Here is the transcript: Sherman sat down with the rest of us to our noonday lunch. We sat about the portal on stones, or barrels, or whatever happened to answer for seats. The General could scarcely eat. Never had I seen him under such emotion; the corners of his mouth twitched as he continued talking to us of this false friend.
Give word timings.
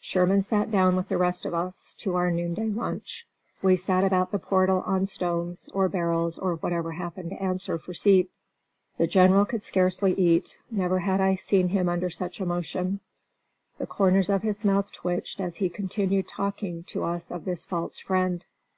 Sherman 0.00 0.40
sat 0.40 0.70
down 0.70 0.96
with 0.96 1.08
the 1.10 1.18
rest 1.18 1.44
of 1.44 1.52
us 1.52 1.94
to 1.98 2.16
our 2.16 2.30
noonday 2.30 2.68
lunch. 2.68 3.28
We 3.60 3.76
sat 3.76 4.02
about 4.02 4.32
the 4.32 4.38
portal 4.38 4.82
on 4.86 5.04
stones, 5.04 5.68
or 5.74 5.90
barrels, 5.90 6.38
or 6.38 6.54
whatever 6.54 6.92
happened 6.92 7.28
to 7.32 7.42
answer 7.42 7.76
for 7.76 7.92
seats. 7.92 8.38
The 8.96 9.06
General 9.06 9.44
could 9.44 9.62
scarcely 9.62 10.14
eat. 10.14 10.56
Never 10.70 11.00
had 11.00 11.20
I 11.20 11.34
seen 11.34 11.68
him 11.68 11.90
under 11.90 12.08
such 12.08 12.40
emotion; 12.40 13.00
the 13.76 13.86
corners 13.86 14.30
of 14.30 14.40
his 14.40 14.64
mouth 14.64 14.90
twitched 14.90 15.38
as 15.38 15.56
he 15.56 15.68
continued 15.68 16.28
talking 16.28 16.84
to 16.84 17.04
us 17.04 17.30
of 17.30 17.44
this 17.44 17.66
false 17.66 17.98
friend. 17.98 18.46